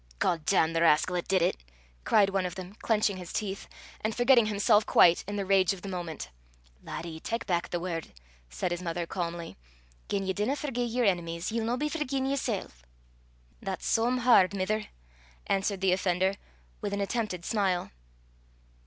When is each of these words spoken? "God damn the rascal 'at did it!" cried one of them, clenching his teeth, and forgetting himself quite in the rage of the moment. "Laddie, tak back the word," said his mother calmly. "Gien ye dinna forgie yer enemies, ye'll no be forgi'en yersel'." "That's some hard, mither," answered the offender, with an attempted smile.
"God 0.17 0.45
damn 0.47 0.73
the 0.73 0.81
rascal 0.81 1.15
'at 1.15 1.27
did 1.27 1.43
it!" 1.43 1.57
cried 2.05 2.31
one 2.31 2.47
of 2.47 2.55
them, 2.55 2.73
clenching 2.81 3.17
his 3.17 3.31
teeth, 3.31 3.67
and 4.03 4.15
forgetting 4.15 4.47
himself 4.47 4.83
quite 4.83 5.23
in 5.27 5.35
the 5.35 5.45
rage 5.45 5.73
of 5.73 5.83
the 5.83 5.89
moment. 5.89 6.31
"Laddie, 6.81 7.19
tak 7.19 7.45
back 7.45 7.69
the 7.69 7.79
word," 7.79 8.11
said 8.49 8.71
his 8.71 8.81
mother 8.81 9.05
calmly. 9.05 9.57
"Gien 10.09 10.25
ye 10.25 10.33
dinna 10.33 10.55
forgie 10.55 10.85
yer 10.89 11.03
enemies, 11.05 11.51
ye'll 11.51 11.65
no 11.65 11.77
be 11.77 11.87
forgi'en 11.87 12.25
yersel'." 12.27 12.71
"That's 13.61 13.85
some 13.85 14.17
hard, 14.17 14.55
mither," 14.55 14.87
answered 15.45 15.81
the 15.81 15.91
offender, 15.93 16.33
with 16.81 16.93
an 16.93 17.01
attempted 17.01 17.45
smile. 17.45 17.91